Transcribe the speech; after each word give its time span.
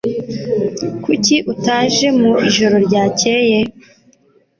Kuki 1.03 1.35
utaje 1.51 2.07
mu 2.19 2.31
ijoro 2.47 2.75
ryakeye? 2.87 3.57